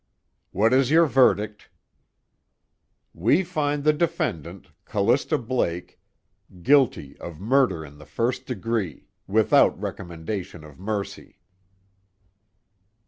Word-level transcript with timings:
"What 0.49 0.73
is 0.73 0.89
your 0.89 1.05
verdict?" 1.05 1.69
"We 3.13 3.43
find 3.43 3.83
the 3.83 3.93
defendant, 3.93 4.69
Callista 4.83 5.37
Blake, 5.37 5.99
guilty 6.63 7.15
of 7.19 7.39
murder 7.39 7.85
in 7.85 7.99
the 7.99 8.07
first 8.07 8.47
degree, 8.47 9.05
without 9.27 9.79
recommendation 9.79 10.63
of 10.63 10.79
mercy." 10.79 11.37